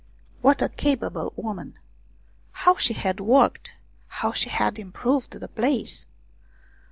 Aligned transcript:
What 0.41 0.63
a 0.63 0.69
capable 0.69 1.31
woman! 1.35 1.77
How 2.53 2.75
she 2.75 2.95
had 2.95 3.19
worked, 3.19 3.73
how 4.07 4.31
she 4.31 4.49
had 4.49 4.79
improved 4.79 5.29
the 5.39 5.47
place 5.47 6.07